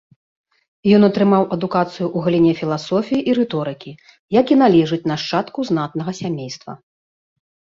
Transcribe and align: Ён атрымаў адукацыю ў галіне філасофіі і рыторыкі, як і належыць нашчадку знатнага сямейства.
Ён 0.97 1.01
атрымаў 1.09 1.43
адукацыю 1.57 2.03
ў 2.05 2.19
галіне 2.27 2.53
філасофіі 2.61 3.19
і 3.33 3.37
рыторыкі, 3.41 3.91
як 4.39 4.45
і 4.57 4.59
належыць 4.63 5.03
нашчадку 5.13 5.59
знатнага 5.69 6.11
сямейства. 6.23 6.71